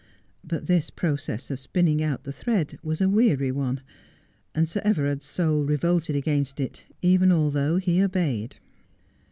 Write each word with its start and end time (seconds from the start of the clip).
But 0.43 0.65
this 0.65 0.89
process 0.89 1.51
of 1.51 1.59
spinning 1.59 2.01
out 2.01 2.23
the 2.23 2.33
thread 2.33 2.79
was 2.81 3.01
a 3.01 3.07
weary 3.07 3.51
one, 3.51 3.81
and 4.55 4.67
Sir 4.67 4.81
Everard's 4.83 5.25
soul 5.25 5.63
revolted 5.63 6.15
against 6.15 6.59
it, 6.59 6.85
even 7.03 7.31
although 7.31 7.77
he 7.77 8.01
obeyed. 8.01 8.55